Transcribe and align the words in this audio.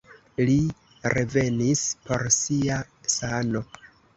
Li 0.45 0.55
revenis 1.15 1.83
por 2.07 2.25
sia 2.39 2.81
sano. 3.19 3.63